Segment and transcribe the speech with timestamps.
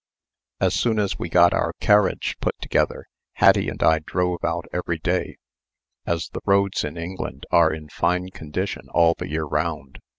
[0.59, 4.97] As soon as we got our carriage put together Hattie and I drove out every
[4.97, 5.37] day,
[6.07, 9.99] as the roads in England are in fine condition all the year round.